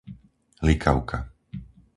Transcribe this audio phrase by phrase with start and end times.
[0.65, 1.17] Likavka